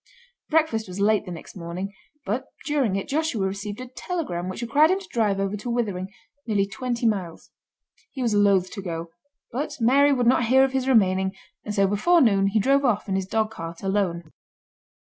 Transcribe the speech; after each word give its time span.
Breakfast 0.49 0.87
was 0.87 0.99
late 0.99 1.25
the 1.25 1.31
next 1.31 1.55
morning, 1.55 1.93
but 2.25 2.45
during 2.65 2.95
it 2.95 3.07
Joshua 3.07 3.45
received 3.45 3.79
a 3.79 3.85
telegram 3.87 4.49
which 4.49 4.63
required 4.63 4.89
him 4.89 4.97
to 4.99 5.07
drive 5.09 5.39
over 5.39 5.55
to 5.57 5.69
Withering, 5.69 6.07
nearly 6.47 6.65
twenty 6.65 7.05
miles. 7.05 7.51
He 8.11 8.23
was 8.23 8.33
loth 8.33 8.71
to 8.71 8.81
go; 8.81 9.11
but 9.51 9.77
Mary 9.79 10.11
would 10.11 10.25
not 10.25 10.45
hear 10.45 10.63
of 10.63 10.73
his 10.73 10.87
remaining, 10.87 11.35
and 11.63 11.75
so 11.75 11.85
before 11.85 12.19
noon 12.19 12.47
he 12.47 12.59
drove 12.59 12.83
off 12.83 13.07
in 13.07 13.13
his 13.13 13.27
dog 13.27 13.51
cart 13.51 13.83
alone. 13.83 14.23